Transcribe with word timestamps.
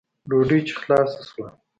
ډوډۍ 0.29 0.59
چې 0.67 0.73
خلاصه 0.81 1.21
سوه. 1.29 1.47